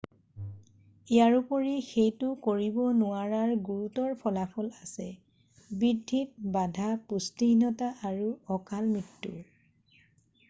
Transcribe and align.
ইয়াৰোপৰি 1.15 1.73
সেইটো 1.87 2.29
কৰিব 2.45 2.77
নোৱাৰাৰ 3.01 3.51
গুৰুতৰ 3.67 4.15
ফলাফল 4.23 4.71
আছে 4.87 5.05
বৃদ্ধিত 5.83 6.49
বাধা 6.55 6.89
পুষ্টিহীনতা 7.11 7.91
আৰু 8.13 8.25
অকাল 8.57 8.89
মৃত্যু 8.95 9.35